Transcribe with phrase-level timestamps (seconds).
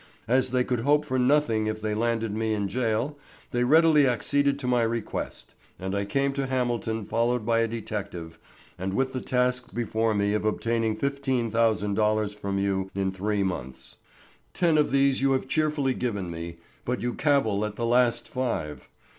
[0.27, 3.19] As they could hope for nothing if they landed me in jail,
[3.51, 8.39] they readily acceded to my request, and I came to Hamilton followed by a detective,
[8.79, 13.43] and with the task before me of obtaining fifteen thousand dollars from you in three
[13.43, 13.97] months.
[14.55, 18.89] Ten of these you have cheerfully given me, but you cavil at the last five.